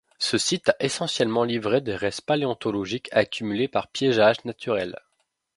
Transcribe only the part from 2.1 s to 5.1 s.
paléontologiques, accumulés par piégeage naturel.